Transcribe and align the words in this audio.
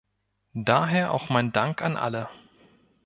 Daher 0.55 1.13
auch 1.13 1.29
mein 1.29 1.51
Dank 1.51 1.83
an 1.83 1.95
alle. 1.95 2.27